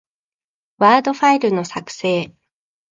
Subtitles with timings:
[0.79, 2.33] ワードファイルの、作成